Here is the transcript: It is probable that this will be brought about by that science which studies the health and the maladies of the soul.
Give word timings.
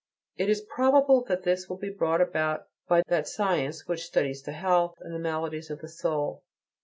It 0.35 0.49
is 0.49 0.61
probable 0.61 1.23
that 1.25 1.43
this 1.43 1.69
will 1.69 1.77
be 1.77 1.91
brought 1.91 2.21
about 2.21 2.67
by 2.87 3.03
that 3.09 3.27
science 3.27 3.87
which 3.87 4.01
studies 4.07 4.41
the 4.41 4.51
health 4.53 4.95
and 4.99 5.13
the 5.13 5.19
maladies 5.19 5.69
of 5.69 5.79
the 5.79 5.87
soul. 5.87 6.41